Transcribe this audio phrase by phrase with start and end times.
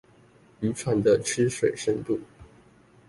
[0.61, 2.19] 漁船的吃水深度